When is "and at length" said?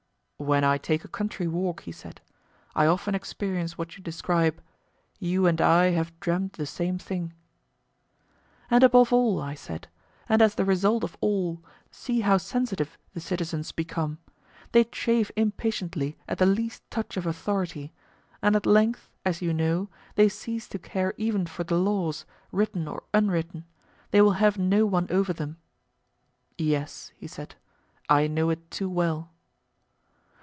18.41-19.11